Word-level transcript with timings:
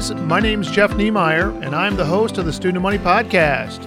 guys. 0.00 0.14
My 0.22 0.40
name's 0.40 0.70
Jeff 0.70 0.96
Niemeyer, 0.96 1.50
and 1.62 1.74
I'm 1.74 1.94
the 1.94 2.06
host 2.06 2.38
of 2.38 2.46
the 2.46 2.52
Student 2.54 2.82
Money 2.82 2.96
podcast. 2.96 3.86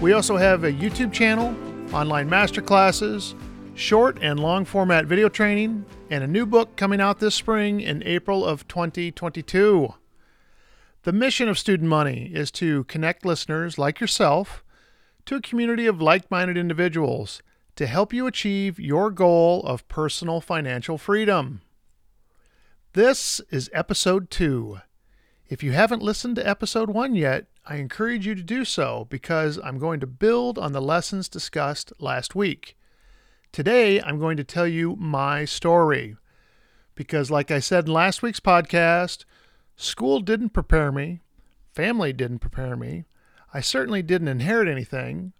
We 0.00 0.12
also 0.12 0.36
have 0.36 0.62
a 0.62 0.72
YouTube 0.72 1.12
channel, 1.12 1.56
online 1.92 2.30
masterclasses, 2.30 3.34
short 3.74 4.16
and 4.22 4.38
long 4.38 4.64
format 4.64 5.06
video 5.06 5.28
training, 5.28 5.84
and 6.08 6.22
a 6.22 6.28
new 6.28 6.46
book 6.46 6.76
coming 6.76 7.00
out 7.00 7.18
this 7.18 7.34
spring 7.34 7.80
in 7.80 8.00
April 8.04 8.44
of 8.44 8.68
2022. 8.68 9.92
The 11.02 11.12
mission 11.12 11.48
of 11.48 11.58
Student 11.58 11.88
Money 11.88 12.30
is 12.32 12.52
to 12.52 12.84
connect 12.84 13.26
listeners 13.26 13.76
like 13.76 13.98
yourself 13.98 14.62
to 15.26 15.34
a 15.34 15.40
community 15.40 15.86
of 15.86 16.00
like 16.00 16.30
minded 16.30 16.56
individuals 16.58 17.42
to 17.74 17.88
help 17.88 18.12
you 18.12 18.28
achieve 18.28 18.78
your 18.78 19.10
goal 19.10 19.62
of 19.64 19.88
personal 19.88 20.40
financial 20.40 20.96
freedom. 20.96 21.62
This 22.92 23.40
is 23.50 23.68
episode 23.72 24.30
two. 24.30 24.78
If 25.50 25.64
you 25.64 25.72
haven't 25.72 26.00
listened 26.00 26.36
to 26.36 26.48
episode 26.48 26.90
one 26.90 27.16
yet, 27.16 27.46
I 27.66 27.78
encourage 27.78 28.24
you 28.24 28.36
to 28.36 28.42
do 28.42 28.64
so 28.64 29.08
because 29.10 29.58
I'm 29.58 29.80
going 29.80 29.98
to 29.98 30.06
build 30.06 30.60
on 30.60 30.70
the 30.70 30.80
lessons 30.80 31.28
discussed 31.28 31.92
last 31.98 32.36
week. 32.36 32.78
Today, 33.50 34.00
I'm 34.00 34.20
going 34.20 34.36
to 34.36 34.44
tell 34.44 34.68
you 34.68 34.94
my 34.94 35.44
story 35.44 36.14
because, 36.94 37.32
like 37.32 37.50
I 37.50 37.58
said 37.58 37.88
in 37.88 37.92
last 37.92 38.22
week's 38.22 38.38
podcast, 38.38 39.24
school 39.74 40.20
didn't 40.20 40.50
prepare 40.50 40.92
me, 40.92 41.18
family 41.72 42.12
didn't 42.12 42.38
prepare 42.38 42.76
me, 42.76 43.06
I 43.52 43.60
certainly 43.60 44.02
didn't 44.02 44.28
inherit 44.28 44.68
anything. 44.68 45.32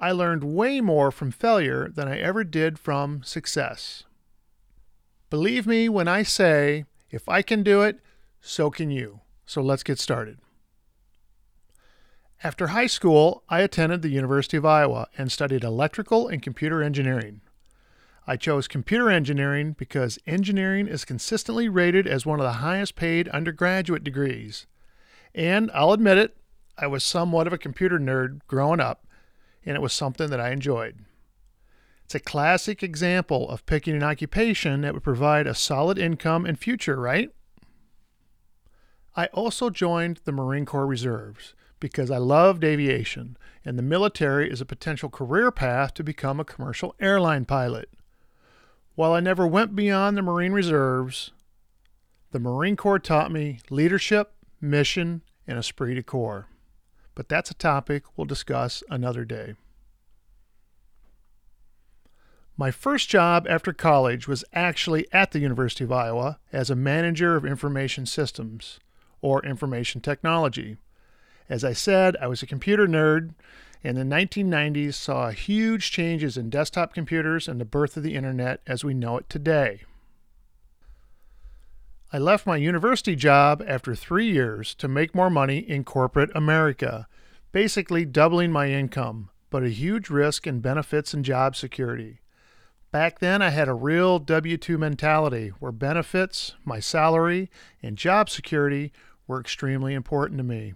I 0.00 0.10
learned 0.10 0.42
way 0.42 0.80
more 0.80 1.12
from 1.12 1.30
failure 1.30 1.88
than 1.88 2.08
I 2.08 2.18
ever 2.18 2.42
did 2.42 2.76
from 2.76 3.22
success. 3.22 4.02
Believe 5.30 5.64
me 5.64 5.88
when 5.88 6.08
I 6.08 6.24
say, 6.24 6.86
if 7.08 7.28
I 7.28 7.42
can 7.42 7.62
do 7.62 7.82
it, 7.82 8.00
so 8.46 8.70
can 8.70 8.90
you. 8.90 9.20
So 9.44 9.60
let's 9.60 9.82
get 9.82 9.98
started. 9.98 10.38
After 12.42 12.68
high 12.68 12.86
school, 12.86 13.42
I 13.48 13.60
attended 13.60 14.02
the 14.02 14.08
University 14.08 14.56
of 14.56 14.64
Iowa 14.64 15.08
and 15.16 15.32
studied 15.32 15.64
electrical 15.64 16.28
and 16.28 16.42
computer 16.42 16.82
engineering. 16.82 17.40
I 18.26 18.36
chose 18.36 18.68
computer 18.68 19.10
engineering 19.10 19.74
because 19.78 20.18
engineering 20.26 20.88
is 20.88 21.04
consistently 21.04 21.68
rated 21.68 22.06
as 22.06 22.26
one 22.26 22.40
of 22.40 22.44
the 22.44 22.54
highest 22.54 22.94
paid 22.94 23.28
undergraduate 23.28 24.04
degrees. 24.04 24.66
And 25.34 25.70
I'll 25.72 25.92
admit 25.92 26.18
it, 26.18 26.36
I 26.76 26.88
was 26.88 27.04
somewhat 27.04 27.46
of 27.46 27.52
a 27.52 27.58
computer 27.58 27.98
nerd 27.98 28.40
growing 28.46 28.80
up, 28.80 29.06
and 29.64 29.76
it 29.76 29.82
was 29.82 29.92
something 29.92 30.28
that 30.30 30.40
I 30.40 30.50
enjoyed. 30.50 31.04
It's 32.04 32.14
a 32.14 32.20
classic 32.20 32.82
example 32.82 33.48
of 33.48 33.66
picking 33.66 33.96
an 33.96 34.02
occupation 34.02 34.82
that 34.82 34.94
would 34.94 35.02
provide 35.02 35.46
a 35.46 35.54
solid 35.54 35.98
income 35.98 36.44
and 36.44 36.58
future, 36.58 37.00
right? 37.00 37.30
I 39.16 39.26
also 39.26 39.70
joined 39.70 40.20
the 40.24 40.32
Marine 40.32 40.66
Corps 40.66 40.86
Reserves 40.86 41.54
because 41.80 42.10
I 42.10 42.18
loved 42.18 42.64
aviation, 42.64 43.38
and 43.64 43.78
the 43.78 43.82
military 43.82 44.50
is 44.50 44.60
a 44.60 44.66
potential 44.66 45.08
career 45.08 45.50
path 45.50 45.94
to 45.94 46.04
become 46.04 46.38
a 46.38 46.44
commercial 46.44 46.94
airline 47.00 47.46
pilot. 47.46 47.88
While 48.94 49.14
I 49.14 49.20
never 49.20 49.46
went 49.46 49.74
beyond 49.74 50.16
the 50.16 50.22
Marine 50.22 50.52
Reserves, 50.52 51.32
the 52.32 52.38
Marine 52.38 52.76
Corps 52.76 52.98
taught 52.98 53.32
me 53.32 53.60
leadership, 53.70 54.32
mission, 54.60 55.22
and 55.46 55.58
esprit 55.58 55.94
de 55.94 56.02
corps. 56.02 56.48
But 57.14 57.30
that's 57.30 57.50
a 57.50 57.54
topic 57.54 58.04
we'll 58.16 58.26
discuss 58.26 58.82
another 58.90 59.24
day. 59.24 59.54
My 62.58 62.70
first 62.70 63.08
job 63.08 63.46
after 63.48 63.72
college 63.72 64.28
was 64.28 64.44
actually 64.52 65.06
at 65.12 65.30
the 65.30 65.40
University 65.40 65.84
of 65.84 65.92
Iowa 65.92 66.38
as 66.52 66.68
a 66.68 66.76
manager 66.76 67.36
of 67.36 67.44
information 67.44 68.06
systems, 68.06 68.80
or 69.20 69.44
information 69.44 70.00
technology. 70.00 70.76
As 71.48 71.64
I 71.64 71.72
said, 71.72 72.16
I 72.20 72.26
was 72.26 72.42
a 72.42 72.46
computer 72.46 72.86
nerd, 72.86 73.34
and 73.84 73.96
the 73.96 74.02
1990s 74.02 74.94
saw 74.94 75.30
huge 75.30 75.90
changes 75.90 76.36
in 76.36 76.50
desktop 76.50 76.92
computers 76.92 77.46
and 77.46 77.60
the 77.60 77.64
birth 77.64 77.96
of 77.96 78.02
the 78.02 78.14
internet 78.14 78.60
as 78.66 78.84
we 78.84 78.94
know 78.94 79.18
it 79.18 79.28
today. 79.28 79.82
I 82.12 82.18
left 82.18 82.46
my 82.46 82.56
university 82.56 83.16
job 83.16 83.62
after 83.66 83.94
three 83.94 84.30
years 84.30 84.74
to 84.76 84.88
make 84.88 85.14
more 85.14 85.30
money 85.30 85.58
in 85.58 85.84
corporate 85.84 86.30
America, 86.34 87.08
basically 87.52 88.04
doubling 88.04 88.52
my 88.52 88.70
income, 88.70 89.30
but 89.50 89.62
a 89.62 89.68
huge 89.68 90.08
risk 90.08 90.46
in 90.46 90.60
benefits 90.60 91.14
and 91.14 91.24
job 91.24 91.56
security. 91.56 92.20
Back 92.92 93.18
then, 93.18 93.42
I 93.42 93.50
had 93.50 93.68
a 93.68 93.74
real 93.74 94.18
W 94.18 94.56
2 94.56 94.78
mentality 94.78 95.52
where 95.58 95.72
benefits, 95.72 96.54
my 96.64 96.80
salary, 96.80 97.50
and 97.82 97.98
job 97.98 98.30
security 98.30 98.92
were 99.26 99.40
extremely 99.40 99.92
important 99.92 100.38
to 100.38 100.44
me. 100.44 100.74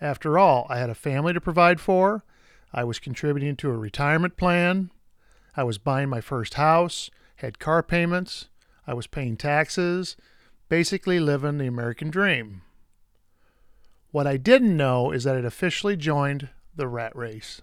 After 0.00 0.38
all, 0.38 0.66
I 0.68 0.78
had 0.78 0.90
a 0.90 0.94
family 0.94 1.32
to 1.32 1.40
provide 1.40 1.80
for, 1.80 2.24
I 2.72 2.84
was 2.84 2.98
contributing 2.98 3.56
to 3.56 3.70
a 3.70 3.76
retirement 3.76 4.36
plan, 4.36 4.90
I 5.56 5.64
was 5.64 5.78
buying 5.78 6.08
my 6.08 6.20
first 6.20 6.54
house, 6.54 7.10
had 7.36 7.58
car 7.58 7.82
payments, 7.82 8.48
I 8.86 8.94
was 8.94 9.06
paying 9.06 9.36
taxes, 9.36 10.16
basically 10.68 11.18
living 11.20 11.58
the 11.58 11.66
American 11.66 12.10
dream. 12.10 12.62
What 14.10 14.26
I 14.26 14.36
didn't 14.36 14.76
know 14.76 15.10
is 15.10 15.24
that 15.24 15.36
I'd 15.36 15.44
officially 15.44 15.96
joined 15.96 16.48
the 16.74 16.88
rat 16.88 17.14
race. 17.16 17.60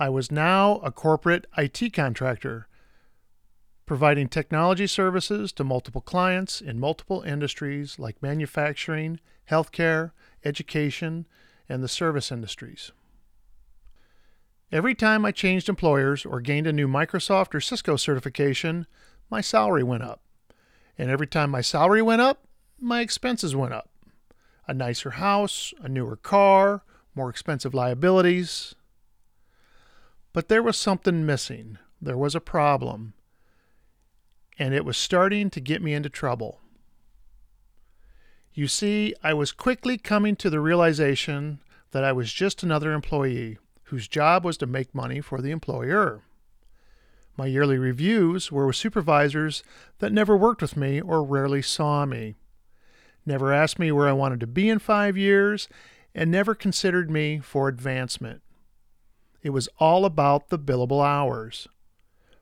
I 0.00 0.08
was 0.10 0.30
now 0.30 0.76
a 0.84 0.92
corporate 0.92 1.46
IT 1.56 1.92
contractor, 1.92 2.68
providing 3.84 4.28
technology 4.28 4.86
services 4.86 5.50
to 5.52 5.64
multiple 5.64 6.00
clients 6.00 6.60
in 6.60 6.78
multiple 6.78 7.22
industries 7.22 7.98
like 7.98 8.22
manufacturing, 8.22 9.18
healthcare, 9.50 10.12
education, 10.44 11.26
and 11.68 11.82
the 11.82 11.88
service 11.88 12.30
industries. 12.30 12.92
Every 14.70 14.94
time 14.94 15.24
I 15.24 15.32
changed 15.32 15.68
employers 15.68 16.24
or 16.24 16.40
gained 16.40 16.68
a 16.68 16.72
new 16.72 16.86
Microsoft 16.86 17.52
or 17.52 17.60
Cisco 17.60 17.96
certification, 17.96 18.86
my 19.30 19.40
salary 19.40 19.82
went 19.82 20.04
up. 20.04 20.20
And 20.96 21.10
every 21.10 21.26
time 21.26 21.50
my 21.50 21.60
salary 21.60 22.02
went 22.02 22.22
up, 22.22 22.44
my 22.78 23.00
expenses 23.00 23.56
went 23.56 23.72
up. 23.72 23.88
A 24.68 24.74
nicer 24.74 25.10
house, 25.10 25.74
a 25.80 25.88
newer 25.88 26.16
car, 26.16 26.84
more 27.16 27.30
expensive 27.30 27.74
liabilities, 27.74 28.74
but 30.32 30.48
there 30.48 30.62
was 30.62 30.76
something 30.76 31.24
missing. 31.24 31.78
There 32.00 32.16
was 32.16 32.34
a 32.34 32.40
problem. 32.40 33.14
And 34.58 34.74
it 34.74 34.84
was 34.84 34.96
starting 34.96 35.50
to 35.50 35.60
get 35.60 35.82
me 35.82 35.94
into 35.94 36.08
trouble. 36.08 36.60
You 38.52 38.66
see, 38.66 39.14
I 39.22 39.34
was 39.34 39.52
quickly 39.52 39.98
coming 39.98 40.34
to 40.36 40.50
the 40.50 40.60
realization 40.60 41.60
that 41.92 42.04
I 42.04 42.12
was 42.12 42.32
just 42.32 42.62
another 42.62 42.92
employee 42.92 43.58
whose 43.84 44.08
job 44.08 44.44
was 44.44 44.56
to 44.58 44.66
make 44.66 44.94
money 44.94 45.20
for 45.20 45.40
the 45.40 45.50
employer. 45.50 46.22
My 47.36 47.46
yearly 47.46 47.78
reviews 47.78 48.50
were 48.50 48.66
with 48.66 48.76
supervisors 48.76 49.62
that 50.00 50.12
never 50.12 50.36
worked 50.36 50.60
with 50.60 50.76
me 50.76 51.00
or 51.00 51.22
rarely 51.22 51.62
saw 51.62 52.04
me, 52.04 52.34
never 53.24 53.52
asked 53.52 53.78
me 53.78 53.92
where 53.92 54.08
I 54.08 54.12
wanted 54.12 54.40
to 54.40 54.46
be 54.46 54.68
in 54.68 54.80
five 54.80 55.16
years, 55.16 55.68
and 56.14 56.30
never 56.30 56.54
considered 56.54 57.10
me 57.10 57.38
for 57.38 57.68
advancement. 57.68 58.42
It 59.42 59.50
was 59.50 59.68
all 59.78 60.04
about 60.04 60.48
the 60.48 60.58
billable 60.58 61.04
hours. 61.04 61.68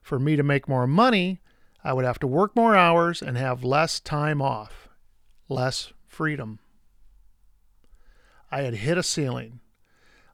For 0.01 0.19
me 0.19 0.35
to 0.35 0.43
make 0.43 0.67
more 0.67 0.87
money, 0.87 1.41
I 1.83 1.93
would 1.93 2.05
have 2.05 2.19
to 2.19 2.27
work 2.27 2.55
more 2.55 2.75
hours 2.75 3.21
and 3.21 3.37
have 3.37 3.63
less 3.63 3.99
time 3.99 4.41
off, 4.41 4.89
less 5.47 5.93
freedom. 6.07 6.59
I 8.49 8.61
had 8.61 8.75
hit 8.75 8.97
a 8.97 9.03
ceiling. 9.03 9.59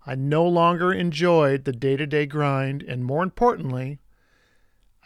I 0.06 0.16
no 0.16 0.46
longer 0.48 0.94
enjoyed 0.94 1.64
the 1.64 1.72
day 1.72 1.98
to 1.98 2.06
day 2.06 2.26
grind, 2.26 2.84
and 2.84 3.04
more 3.04 3.24
importantly, 3.24 4.00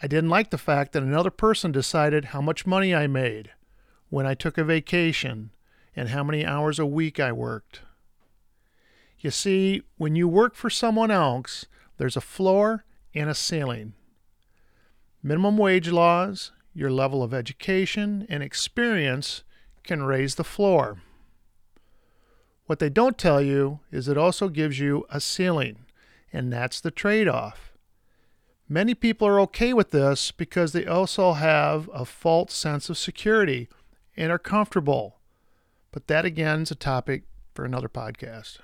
I 0.02 0.06
didn't 0.06 0.30
like 0.30 0.50
the 0.50 0.58
fact 0.58 0.92
that 0.92 1.02
another 1.02 1.30
person 1.30 1.72
decided 1.72 2.26
how 2.26 2.40
much 2.40 2.66
money 2.66 2.94
I 2.94 3.06
made, 3.06 3.50
when 4.10 4.26
I 4.26 4.34
took 4.34 4.58
a 4.58 4.64
vacation, 4.64 5.50
and 5.96 6.10
how 6.10 6.22
many 6.22 6.44
hours 6.44 6.78
a 6.78 6.86
week 6.86 7.18
I 7.18 7.32
worked. 7.32 7.80
You 9.20 9.30
see, 9.30 9.82
when 9.96 10.14
you 10.14 10.28
work 10.28 10.54
for 10.54 10.70
someone 10.70 11.10
else, 11.10 11.66
there's 11.96 12.16
a 12.16 12.20
floor 12.20 12.84
and 13.14 13.28
a 13.28 13.34
ceiling. 13.34 13.94
Minimum 15.22 15.56
wage 15.56 15.90
laws, 15.90 16.52
your 16.72 16.90
level 16.90 17.22
of 17.24 17.34
education 17.34 18.26
and 18.28 18.42
experience 18.42 19.42
can 19.82 20.04
raise 20.04 20.36
the 20.36 20.44
floor. 20.44 20.98
What 22.66 22.78
they 22.78 22.90
don't 22.90 23.18
tell 23.18 23.42
you 23.42 23.80
is 23.90 24.06
it 24.06 24.18
also 24.18 24.48
gives 24.48 24.78
you 24.78 25.04
a 25.10 25.20
ceiling, 25.20 25.86
and 26.32 26.52
that's 26.52 26.80
the 26.80 26.90
trade 26.90 27.26
off. 27.26 27.72
Many 28.68 28.94
people 28.94 29.26
are 29.26 29.40
okay 29.40 29.72
with 29.72 29.90
this 29.90 30.30
because 30.30 30.72
they 30.72 30.86
also 30.86 31.32
have 31.32 31.90
a 31.92 32.04
false 32.04 32.52
sense 32.52 32.90
of 32.90 32.98
security 32.98 33.68
and 34.16 34.30
are 34.30 34.38
comfortable. 34.38 35.16
But 35.90 36.06
that 36.06 36.26
again 36.26 36.60
is 36.60 36.70
a 36.70 36.76
topic 36.76 37.22
for 37.54 37.64
another 37.64 37.88
podcast. 37.88 38.58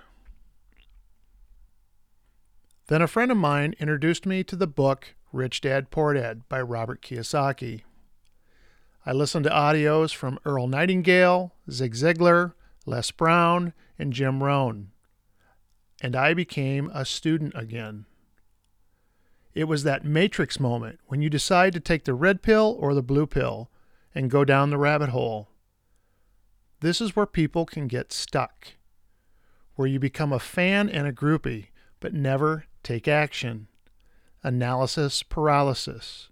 Then 2.89 3.01
a 3.01 3.07
friend 3.07 3.31
of 3.31 3.39
mine 3.39 3.75
introduced 3.81 4.27
me 4.27 4.45
to 4.45 4.57
the 4.57 4.67
book 4.67 5.15
Rich 5.33 5.63
Dad 5.63 5.91
Poor 5.91 6.13
Dad 6.13 6.47
by 6.51 6.61
Robert 6.61 7.01
Kiyosaki. 7.01 7.81
I 9.07 9.13
listened 9.13 9.45
to 9.45 9.51
audios 9.51 10.15
from 10.15 10.39
Earl 10.45 10.67
Nightingale, 10.67 11.55
Zig 11.71 11.95
Ziglar, 11.95 12.53
Les 12.85 13.11
Brown, 13.11 13.73
and 13.99 14.13
Jim 14.13 14.43
Rohn. 14.43 14.91
And 16.03 16.15
I 16.15 16.35
became 16.35 16.91
a 16.93 17.07
student 17.07 17.55
again. 17.57 18.05
It 19.55 19.65
was 19.65 19.85
that 19.85 20.05
matrix 20.05 20.61
moment 20.61 20.99
when 21.07 21.23
you 21.23 21.31
decide 21.31 21.73
to 21.73 21.81
take 21.81 22.05
the 22.05 22.13
red 22.13 22.43
pill 22.43 22.77
or 22.79 22.93
the 22.93 23.03
blue 23.03 23.27
pill 23.27 23.71
and 24.15 24.31
go 24.31 24.45
down 24.45 24.69
the 24.69 24.77
rabbit 24.77 25.09
hole. 25.09 25.49
This 26.81 27.01
is 27.01 27.17
where 27.17 27.25
people 27.25 27.65
can 27.65 27.89
get 27.89 28.13
stuck, 28.13 28.75
where 29.75 29.89
you 29.89 29.99
become 29.99 30.35
a 30.35 30.39
fan 30.39 30.91
and 30.91 31.07
a 31.07 31.13
groupie, 31.13 31.69
but 31.99 32.13
never 32.13 32.67
take 32.85 33.09
action. 33.09 33.67
Analysis 34.43 35.23
paralysis, 35.23 36.29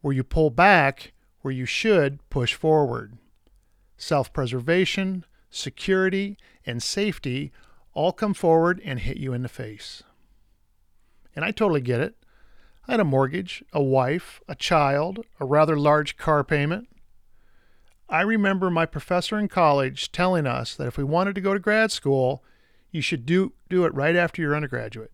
where 0.00 0.12
you 0.14 0.24
pull 0.24 0.50
back 0.50 1.12
where 1.42 1.52
you 1.52 1.66
should 1.66 2.18
push 2.30 2.54
forward. 2.54 3.16
Self 3.96 4.32
preservation, 4.32 5.24
security, 5.50 6.36
and 6.66 6.82
safety 6.82 7.52
all 7.94 8.12
come 8.12 8.34
forward 8.34 8.80
and 8.84 9.00
hit 9.00 9.16
you 9.16 9.32
in 9.32 9.42
the 9.42 9.48
face. 9.48 10.02
And 11.34 11.44
I 11.44 11.50
totally 11.50 11.80
get 11.80 12.00
it. 12.00 12.16
I 12.86 12.92
had 12.92 13.00
a 13.00 13.04
mortgage, 13.04 13.64
a 13.72 13.82
wife, 13.82 14.40
a 14.48 14.54
child, 14.54 15.24
a 15.40 15.44
rather 15.44 15.78
large 15.78 16.16
car 16.16 16.44
payment. 16.44 16.88
I 18.08 18.22
remember 18.22 18.70
my 18.70 18.86
professor 18.86 19.38
in 19.38 19.48
college 19.48 20.10
telling 20.10 20.46
us 20.46 20.74
that 20.74 20.86
if 20.86 20.96
we 20.96 21.04
wanted 21.04 21.34
to 21.34 21.40
go 21.40 21.52
to 21.52 21.60
grad 21.60 21.92
school, 21.92 22.42
you 22.90 23.02
should 23.02 23.26
do, 23.26 23.52
do 23.68 23.84
it 23.84 23.94
right 23.94 24.16
after 24.16 24.40
your 24.40 24.56
undergraduate, 24.56 25.12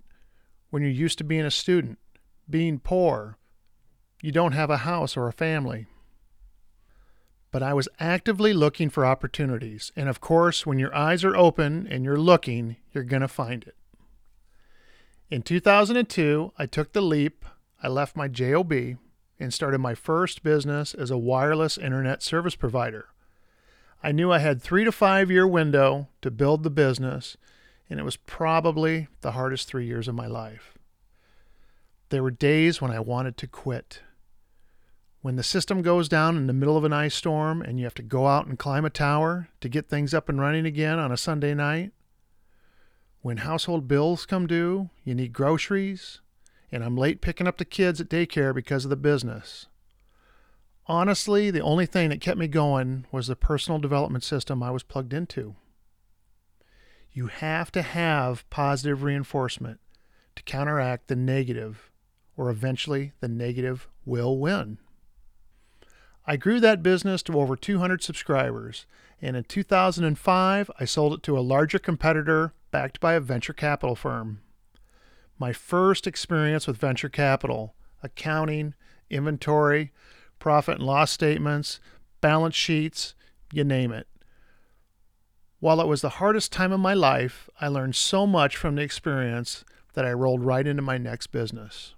when 0.75 0.83
you're 0.83 0.91
used 0.91 1.19
to 1.19 1.25
being 1.25 1.45
a 1.45 1.51
student, 1.51 1.99
being 2.51 2.81
poor, 2.81 3.39
you 4.21 4.33
don't 4.33 4.53
have 4.53 4.71
a 4.71 4.79
house 4.79 5.17
or 5.17 5.29
a 5.29 5.33
family 5.33 5.87
but 7.55 7.63
I 7.63 7.73
was 7.73 7.89
actively 8.01 8.53
looking 8.53 8.91
for 8.91 9.07
opportunities. 9.07 9.93
And 9.95 10.09
of 10.09 10.21
course, 10.21 10.67
when 10.67 10.81
your 10.81 10.93
eyes 10.93 11.23
are 11.23 11.37
open 11.37 11.87
and 11.89 12.05
you're 12.05 12.17
looking, 12.17 12.75
you're 12.91 13.05
going 13.05 13.23
to 13.23 13.29
find 13.29 13.63
it. 13.63 13.77
In 15.31 15.43
2002, 15.43 16.51
I 16.59 16.67
took 16.67 16.93
the 16.93 17.01
leap. 17.01 17.45
I 17.81 17.87
left 17.87 18.17
my 18.17 18.27
JOB 18.27 18.73
and 19.39 19.55
started 19.55 19.79
my 19.79 19.95
first 19.95 20.43
business 20.43 20.95
as 20.95 21.13
a 21.13 21.17
wireless 21.17 21.79
internet 21.79 22.25
service 22.25 22.57
provider. 22.57 23.11
I 24.03 24.11
knew 24.11 24.33
I 24.33 24.41
had 24.41 24.61
3 24.61 24.83
to 24.83 24.91
5 24.91 25.31
year 25.31 25.47
window 25.47 26.09
to 26.23 26.33
build 26.33 26.65
the 26.65 26.71
business, 26.71 27.37
and 27.89 28.01
it 28.01 28.05
was 28.05 28.17
probably 28.17 29.09
the 29.21 29.33
hardest 29.33 29.69
3 29.69 29.87
years 29.87 30.09
of 30.09 30.15
my 30.15 30.27
life. 30.27 30.75
There 32.11 32.23
were 32.23 32.31
days 32.31 32.81
when 32.81 32.91
I 32.91 33.01
wanted 33.01 33.37
to 33.39 33.47
quit 33.47 34.01
when 35.25 35.37
the 35.37 35.43
system 35.43 35.81
goes 35.81 36.07
down 36.07 36.37
in 36.37 36.47
the 36.49 36.53
middle 36.53 36.77
of 36.77 36.85
an 36.85 36.93
ice 36.93 37.15
storm 37.15 37.63
and 37.63 37.79
you 37.79 37.87
have 37.87 37.95
to 37.95 38.03
go 38.03 38.27
out 38.27 38.47
and 38.47 38.59
climb 38.59 38.85
a 38.85 38.91
tower 38.91 39.49
to 39.63 39.71
get 39.71 39.89
things 39.89 40.13
up 40.13 40.29
and 40.29 40.39
running 40.39 40.67
again 40.67 40.99
on 40.99 41.11
a 41.11 41.17
Sunday 41.17 41.55
night, 41.55 41.93
when 43.23 43.39
household 43.39 43.89
bills 43.89 44.27
come 44.27 44.47
due, 44.47 44.91
you 45.03 45.15
need 45.15 45.33
groceries, 45.33 46.21
and 46.71 46.85
I'm 46.85 46.95
late 46.95 47.23
picking 47.23 47.47
up 47.47 47.57
the 47.57 47.65
kids 47.65 48.03
at 48.03 48.11
daycare 48.11 48.55
because 48.55 48.85
of 48.85 48.91
the 48.91 48.97
business. 48.97 49.67
Honestly, 50.87 51.51
the 51.51 51.63
only 51.63 51.87
thing 51.87 52.11
that 52.11 52.21
kept 52.21 52.37
me 52.37 52.47
going 52.47 53.07
was 53.11 53.27
the 53.27 53.35
personal 53.35 53.79
development 53.79 54.25
system 54.25 54.63
I 54.63 54.71
was 54.71 54.83
plugged 54.83 55.15
into. 55.15 55.55
You 57.17 57.29
have 57.29 57.71
to 57.73 57.83
have 57.83 58.49
positive 58.51 59.05
reinforcement 59.05 59.79
to 60.35 60.43
counteract 60.43 61.07
the 61.07 61.15
negative, 61.15 61.93
or 62.37 62.51
eventually 62.51 63.13
the 63.21 63.29
negative 63.29 63.89
will 64.05 64.37
win. 64.37 64.79
I 66.27 66.37
grew 66.37 66.59
that 66.59 66.83
business 66.83 67.23
to 67.25 67.39
over 67.39 67.55
200 67.55 68.03
subscribers, 68.03 68.85
and 69.23 69.37
in 69.37 69.45
2005, 69.45 70.71
I 70.81 70.85
sold 70.85 71.13
it 71.15 71.23
to 71.23 71.39
a 71.39 71.41
larger 71.41 71.79
competitor 71.79 72.53
backed 72.73 72.99
by 72.99 73.13
a 73.13 73.21
venture 73.21 73.53
capital 73.53 73.95
firm. 73.95 74.41
My 75.39 75.53
first 75.53 76.09
experience 76.09 76.67
with 76.67 76.79
venture 76.79 77.09
capital, 77.09 77.77
accounting, 78.03 78.75
inventory, 79.09 79.93
profit 80.41 80.79
and 80.79 80.87
loss 80.87 81.13
statements, 81.13 81.79
balance 82.21 82.57
sheets, 82.57 83.15
you 83.53 83.63
name 83.63 83.93
it. 83.93 84.09
While 85.65 85.81
it 85.81 85.87
was 85.87 86.03
the 86.03 86.21
hardest 86.21 86.53
time 86.53 86.73
of 86.73 86.81
my 86.81 86.93
life, 86.93 87.49
I 87.59 87.69
learned 87.69 87.97
so 87.97 88.27
much 88.27 88.55
from 88.55 88.75
the 88.75 88.83
experience 88.83 89.65
that 89.95 90.05
I 90.05 90.13
rolled 90.13 90.45
right 90.45 90.67
into 90.67 90.83
my 90.83 90.99
next 90.99 91.29
business. 91.29 91.95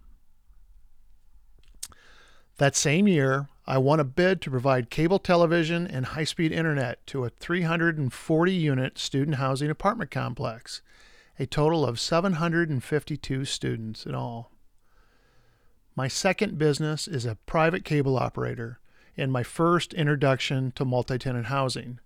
That 2.58 2.76
same 2.76 3.08
year, 3.08 3.48
I 3.66 3.78
won 3.78 3.98
a 3.98 4.04
bid 4.04 4.40
to 4.42 4.52
provide 4.52 4.88
cable 4.88 5.18
television 5.18 5.84
and 5.84 6.06
high 6.06 6.22
speed 6.22 6.52
internet 6.52 7.04
to 7.08 7.24
a 7.24 7.28
340 7.28 8.52
unit 8.52 8.98
student 8.98 9.38
housing 9.38 9.68
apartment 9.68 10.12
complex, 10.12 10.80
a 11.36 11.44
total 11.44 11.84
of 11.84 11.98
752 11.98 13.44
students 13.44 14.06
in 14.06 14.14
all. 14.14 14.52
My 15.96 16.06
second 16.06 16.56
business 16.56 17.08
is 17.08 17.26
a 17.26 17.38
private 17.46 17.84
cable 17.84 18.16
operator 18.16 18.78
and 19.16 19.32
my 19.32 19.42
first 19.42 19.92
introduction 19.92 20.70
to 20.76 20.84
multi 20.84 21.18
tenant 21.18 21.46
housing. 21.46 21.98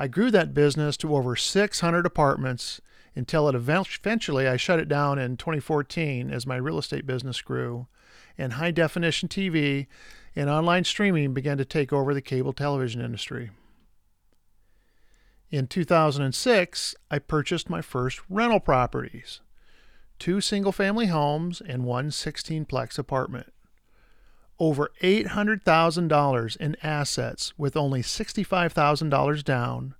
I 0.00 0.08
grew 0.08 0.30
that 0.30 0.54
business 0.54 0.96
to 0.96 1.14
over 1.14 1.36
600 1.36 2.06
apartments 2.06 2.80
until 3.14 3.50
it 3.50 3.54
eventually 3.54 4.48
I 4.48 4.56
shut 4.56 4.80
it 4.80 4.88
down 4.88 5.18
in 5.18 5.36
2014 5.36 6.30
as 6.30 6.46
my 6.46 6.56
real 6.56 6.78
estate 6.78 7.06
business 7.06 7.42
grew 7.42 7.86
and 8.38 8.54
high 8.54 8.70
definition 8.70 9.28
TV 9.28 9.88
and 10.34 10.48
online 10.48 10.84
streaming 10.84 11.34
began 11.34 11.58
to 11.58 11.66
take 11.66 11.92
over 11.92 12.14
the 12.14 12.22
cable 12.22 12.54
television 12.54 13.02
industry. 13.02 13.50
In 15.50 15.66
2006, 15.66 16.94
I 17.10 17.18
purchased 17.18 17.68
my 17.68 17.82
first 17.82 18.22
rental 18.30 18.60
properties 18.60 19.42
two 20.18 20.40
single 20.40 20.72
family 20.72 21.08
homes 21.08 21.60
and 21.60 21.84
one 21.84 22.10
16 22.10 22.64
plex 22.64 22.98
apartment. 22.98 23.52
Over 24.60 24.92
$800,000 25.02 26.56
in 26.58 26.76
assets 26.82 27.52
with 27.58 27.76
only 27.76 28.02
$65,000 28.02 29.42
down, 29.42 29.94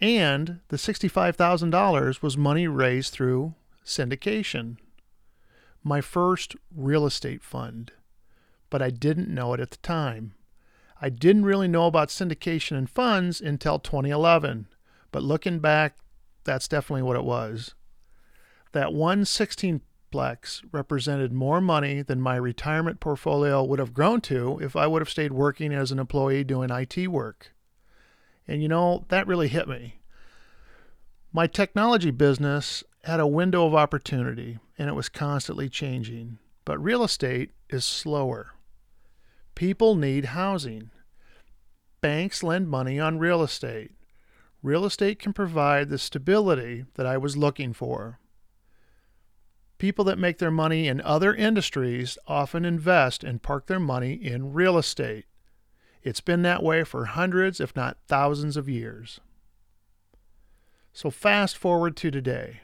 and 0.00 0.60
the 0.68 0.76
$65,000 0.76 2.20
was 2.20 2.36
money 2.36 2.68
raised 2.68 3.14
through 3.14 3.54
syndication. 3.84 4.76
My 5.82 6.02
first 6.02 6.56
real 6.74 7.06
estate 7.06 7.42
fund 7.42 7.92
but 8.70 8.82
I 8.82 8.90
didn't 8.90 9.32
know 9.32 9.54
it 9.54 9.60
at 9.60 9.70
the 9.70 9.76
time. 9.78 10.34
I 11.00 11.08
didn't 11.08 11.44
really 11.44 11.68
know 11.68 11.86
about 11.86 12.08
syndication 12.08 12.76
and 12.76 12.88
funds 12.88 13.40
until 13.40 13.78
2011, 13.78 14.66
but 15.12 15.22
looking 15.22 15.58
back, 15.58 15.96
that's 16.44 16.68
definitely 16.68 17.02
what 17.02 17.16
it 17.16 17.24
was. 17.24 17.74
That 18.72 18.92
one 18.92 19.24
16 19.24 19.80
plex 20.10 20.62
represented 20.72 21.32
more 21.32 21.60
money 21.60 22.02
than 22.02 22.20
my 22.20 22.36
retirement 22.36 23.00
portfolio 23.00 23.62
would 23.62 23.78
have 23.78 23.94
grown 23.94 24.20
to 24.22 24.58
if 24.60 24.76
I 24.76 24.86
would 24.86 25.02
have 25.02 25.10
stayed 25.10 25.32
working 25.32 25.72
as 25.72 25.92
an 25.92 25.98
employee 25.98 26.44
doing 26.44 26.70
IT 26.70 27.08
work. 27.08 27.52
And 28.48 28.62
you 28.62 28.68
know, 28.68 29.04
that 29.08 29.26
really 29.26 29.48
hit 29.48 29.68
me. 29.68 30.00
My 31.32 31.46
technology 31.46 32.10
business 32.10 32.84
had 33.04 33.20
a 33.20 33.26
window 33.26 33.66
of 33.66 33.74
opportunity 33.74 34.58
and 34.78 34.88
it 34.88 34.94
was 34.94 35.08
constantly 35.08 35.68
changing, 35.68 36.38
but 36.64 36.82
real 36.82 37.02
estate 37.04 37.50
is 37.68 37.84
slower. 37.84 38.52
People 39.54 39.94
need 39.94 40.26
housing. 40.26 40.90
Banks 42.00 42.42
lend 42.42 42.68
money 42.68 43.00
on 43.00 43.18
real 43.18 43.42
estate. 43.42 43.92
Real 44.62 44.84
estate 44.84 45.18
can 45.18 45.32
provide 45.32 45.88
the 45.88 45.98
stability 45.98 46.84
that 46.94 47.06
I 47.06 47.16
was 47.16 47.36
looking 47.36 47.72
for. 47.72 48.18
People 49.78 50.04
that 50.06 50.18
make 50.18 50.38
their 50.38 50.50
money 50.50 50.88
in 50.88 51.00
other 51.02 51.34
industries 51.34 52.16
often 52.26 52.64
invest 52.64 53.22
and 53.22 53.42
park 53.42 53.66
their 53.66 53.80
money 53.80 54.14
in 54.14 54.52
real 54.52 54.78
estate. 54.78 55.26
It's 56.02 56.20
been 56.20 56.42
that 56.42 56.62
way 56.62 56.84
for 56.84 57.06
hundreds, 57.06 57.60
if 57.60 57.76
not 57.76 57.98
thousands, 58.06 58.56
of 58.56 58.68
years. 58.68 59.20
So, 60.92 61.10
fast 61.10 61.58
forward 61.58 61.96
to 61.96 62.10
today. 62.10 62.60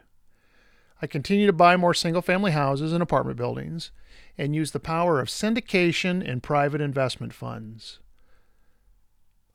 I 1.03 1.07
continue 1.07 1.47
to 1.47 1.53
buy 1.53 1.77
more 1.77 1.93
single 1.93 2.23
family 2.23 2.53
houses 2.53 2.93
and 2.93 3.03
apartment 3.03 3.37
buildings 3.37 3.91
and 4.39 4.55
use 4.55 4.71
the 4.71 4.81
power 4.81 5.21
of 5.21 5.29
syndication 5.29 6.27
and 6.27 6.43
private 6.43 6.81
investment 6.81 7.35
funds. 7.35 7.99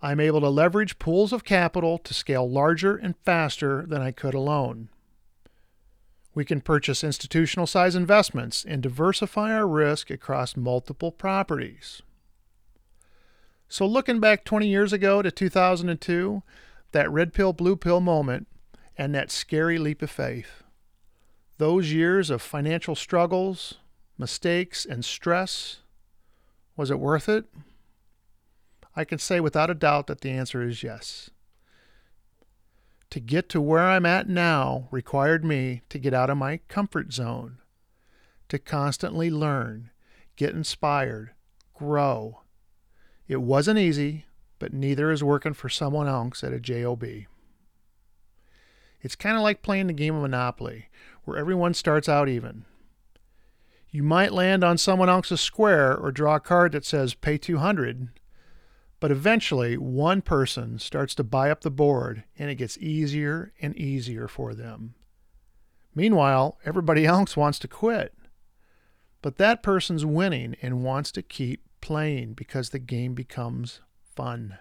I'm 0.01 0.19
able 0.19 0.41
to 0.41 0.49
leverage 0.49 0.99
pools 0.99 1.33
of 1.33 1.43
capital 1.43 1.97
to 1.99 2.13
scale 2.13 2.47
larger 2.47 2.95
and 2.95 3.15
faster 3.23 3.85
than 3.87 4.01
I 4.01 4.11
could 4.11 4.35
alone. 4.35 4.89
We 6.37 6.45
can 6.45 6.61
purchase 6.61 7.03
institutional 7.03 7.65
size 7.65 7.95
investments 7.95 8.63
and 8.63 8.83
diversify 8.83 9.51
our 9.53 9.67
risk 9.67 10.11
across 10.11 10.55
multiple 10.55 11.11
properties. 11.11 12.03
So, 13.67 13.87
looking 13.87 14.19
back 14.19 14.45
20 14.45 14.67
years 14.67 14.93
ago 14.93 15.23
to 15.23 15.31
2002, 15.31 16.43
that 16.91 17.11
red 17.11 17.33
pill, 17.33 17.53
blue 17.53 17.75
pill 17.75 18.01
moment, 18.01 18.45
and 18.95 19.15
that 19.15 19.31
scary 19.31 19.79
leap 19.79 20.03
of 20.03 20.11
faith, 20.11 20.61
those 21.57 21.91
years 21.91 22.29
of 22.29 22.43
financial 22.43 22.93
struggles, 22.93 23.79
mistakes, 24.15 24.85
and 24.85 25.03
stress, 25.03 25.77
was 26.75 26.91
it 26.91 26.99
worth 26.99 27.27
it? 27.27 27.45
I 28.95 29.05
can 29.05 29.17
say 29.17 29.39
without 29.39 29.71
a 29.71 29.73
doubt 29.73 30.05
that 30.05 30.21
the 30.21 30.29
answer 30.29 30.61
is 30.61 30.83
yes. 30.83 31.31
To 33.11 33.19
get 33.19 33.47
to 33.49 33.61
where 33.61 33.87
I'm 33.87 34.05
at 34.05 34.27
now 34.27 34.89
required 34.91 35.45
me 35.45 35.81
to 35.89 35.97
get 35.97 36.13
out 36.13 36.29
of 36.29 36.37
my 36.37 36.57
comfort 36.67 37.13
zone, 37.13 37.57
to 38.49 38.59
constantly 38.59 39.29
learn, 39.29 39.91
get 40.35 40.53
inspired, 40.53 41.31
grow. 41.73 42.41
It 43.27 43.41
wasn't 43.41 43.79
easy, 43.79 44.25
but 44.59 44.73
neither 44.73 45.11
is 45.11 45.23
working 45.23 45.53
for 45.53 45.69
someone 45.69 46.07
else 46.07 46.43
at 46.43 46.53
a 46.53 46.59
JOB. 46.59 47.05
It's 49.01 49.15
kind 49.15 49.37
of 49.37 49.43
like 49.43 49.61
playing 49.61 49.87
the 49.87 49.93
game 49.93 50.15
of 50.15 50.21
Monopoly, 50.21 50.89
where 51.23 51.37
everyone 51.37 51.73
starts 51.73 52.09
out 52.09 52.27
even. 52.27 52.65
You 53.89 54.03
might 54.03 54.33
land 54.33 54.63
on 54.63 54.77
someone 54.77 55.09
else's 55.09 55.39
square 55.39 55.95
or 55.95 56.11
draw 56.11 56.35
a 56.35 56.39
card 56.39 56.73
that 56.73 56.85
says 56.85 57.13
pay 57.13 57.37
200, 57.37 58.09
but 58.99 59.11
eventually 59.11 59.77
one 59.77 60.21
person 60.21 60.79
starts 60.79 61.13
to 61.15 61.23
buy 61.23 61.51
up 61.51 61.61
the 61.61 61.71
board 61.71 62.23
and 62.37 62.49
it 62.49 62.55
gets 62.55 62.77
easier 62.79 63.53
and 63.61 63.75
easier 63.75 64.27
for 64.27 64.53
them. 64.53 64.95
Meanwhile, 65.93 66.57
everybody 66.65 67.05
else 67.07 67.37
wants 67.37 67.59
to 67.59 67.67
quit. 67.67 68.13
But 69.21 69.37
that 69.37 69.63
person's 69.63 70.05
winning 70.05 70.55
and 70.61 70.83
wants 70.83 71.11
to 71.13 71.21
keep 71.21 71.61
playing 71.81 72.33
because 72.33 72.69
the 72.69 72.79
game 72.79 73.13
becomes 73.13 73.81
fun. 74.15 74.57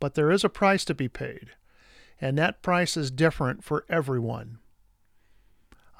But 0.00 0.14
there 0.14 0.30
is 0.30 0.42
a 0.42 0.48
price 0.48 0.84
to 0.86 0.94
be 0.94 1.08
paid, 1.08 1.50
and 2.20 2.36
that 2.38 2.62
price 2.62 2.96
is 2.96 3.10
different 3.10 3.62
for 3.62 3.84
everyone. 3.88 4.58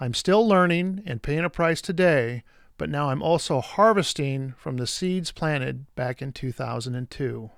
I'm 0.00 0.14
still 0.14 0.46
learning 0.46 1.02
and 1.06 1.22
paying 1.22 1.44
a 1.44 1.50
price 1.50 1.80
today, 1.80 2.42
but 2.82 2.90
now 2.90 3.10
I'm 3.10 3.22
also 3.22 3.60
harvesting 3.60 4.54
from 4.58 4.76
the 4.76 4.88
seeds 4.88 5.30
planted 5.30 5.86
back 5.94 6.20
in 6.20 6.32
2002. 6.32 7.48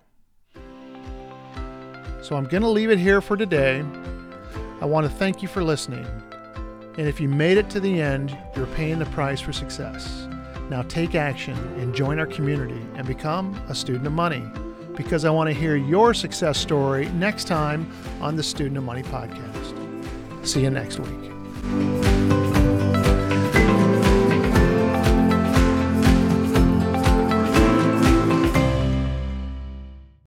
So 2.21 2.37
I'm 2.37 2.45
going 2.45 2.63
to 2.63 2.69
leave 2.69 2.91
it 2.91 2.99
here 2.99 3.23
for 3.23 3.35
today. 3.35 3.83
I 4.83 4.85
want 4.85 5.07
to 5.07 5.11
thank 5.11 5.41
you 5.41 5.49
for 5.49 5.65
listening. 5.65 6.05
And 6.99 7.09
if 7.09 7.23
you 7.23 7.31
made 7.31 7.57
it 7.57 7.71
to 7.71 7.81
the 7.81 8.03
end, 8.03 8.37
you're 8.55 8.67
paying 8.67 8.99
the 8.99 9.07
price 9.07 9.41
for 9.41 9.55
success. 9.55 10.29
Now 10.69 10.83
take 10.83 11.15
action 11.15 11.57
and 11.79 11.95
join 11.95 12.19
our 12.19 12.27
community 12.27 12.83
and 12.95 13.07
become 13.07 13.55
a 13.71 13.75
student 13.75 14.07
of 14.07 14.13
money 14.13 14.45
because 14.95 15.25
I 15.25 15.31
want 15.31 15.49
to 15.49 15.55
hear 15.55 15.75
your 15.75 16.13
success 16.13 16.59
story 16.59 17.09
next 17.13 17.45
time 17.49 17.91
on 18.21 18.37
the 18.37 18.43
Student 18.43 18.77
of 18.77 18.85
Money 18.85 19.05
podcast. 19.05 20.47
See 20.47 20.61
you 20.61 20.69
next 20.69 20.99
week. 20.99 21.94